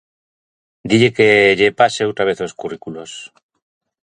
"Dille 0.91 1.09
que 1.17 1.29
lle 1.59 1.75
pase 1.79 2.01
outra 2.09 2.27
vez 2.29 2.37
os 2.47 2.55
currículos". 2.61 3.11